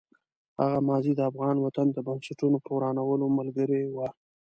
[0.61, 4.07] هغه ماضي د افغان وطن د بنسټونو په ورانولو ملګرې وه.